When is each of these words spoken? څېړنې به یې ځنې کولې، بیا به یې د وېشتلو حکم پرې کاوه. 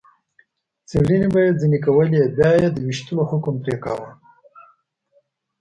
څېړنې 0.89 1.27
به 1.33 1.39
یې 1.45 1.51
ځنې 1.61 1.79
کولې، 1.85 2.21
بیا 2.37 2.49
به 2.53 2.59
یې 2.61 2.69
د 2.71 2.77
وېشتلو 2.85 3.21
حکم 3.29 3.55
پرې 3.63 3.75
کاوه. 3.83 4.09